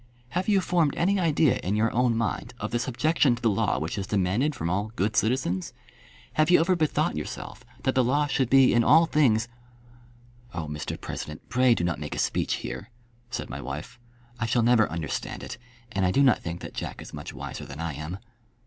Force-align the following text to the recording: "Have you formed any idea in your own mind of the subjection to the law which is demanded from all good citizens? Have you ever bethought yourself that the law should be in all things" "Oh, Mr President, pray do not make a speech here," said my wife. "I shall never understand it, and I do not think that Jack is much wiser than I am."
"Have 0.29 0.49
you 0.49 0.61
formed 0.61 0.95
any 0.95 1.19
idea 1.19 1.57
in 1.57 1.75
your 1.75 1.91
own 1.93 2.17
mind 2.17 2.55
of 2.59 2.71
the 2.71 2.79
subjection 2.79 3.35
to 3.35 3.41
the 3.43 3.51
law 3.51 3.77
which 3.77 3.99
is 3.99 4.07
demanded 4.07 4.55
from 4.55 4.67
all 4.67 4.91
good 4.95 5.15
citizens? 5.15 5.73
Have 6.33 6.49
you 6.49 6.59
ever 6.59 6.75
bethought 6.75 7.15
yourself 7.15 7.63
that 7.83 7.93
the 7.93 8.03
law 8.03 8.25
should 8.25 8.49
be 8.49 8.73
in 8.73 8.83
all 8.83 9.05
things" 9.05 9.47
"Oh, 10.55 10.65
Mr 10.67 10.99
President, 10.99 11.47
pray 11.49 11.75
do 11.75 11.83
not 11.83 11.99
make 11.99 12.15
a 12.15 12.17
speech 12.17 12.55
here," 12.65 12.89
said 13.29 13.47
my 13.51 13.61
wife. 13.61 13.99
"I 14.39 14.47
shall 14.47 14.63
never 14.63 14.89
understand 14.89 15.43
it, 15.43 15.59
and 15.91 16.03
I 16.03 16.09
do 16.09 16.23
not 16.23 16.39
think 16.41 16.61
that 16.61 16.73
Jack 16.73 16.99
is 16.99 17.13
much 17.13 17.31
wiser 17.31 17.67
than 17.67 17.79
I 17.79 17.93
am." 17.93 18.17